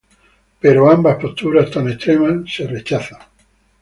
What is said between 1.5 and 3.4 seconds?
tan extremas son rechazadas.